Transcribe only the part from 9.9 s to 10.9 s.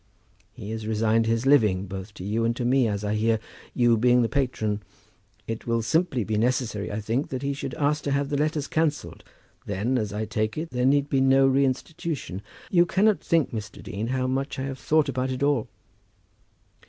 as I take it, there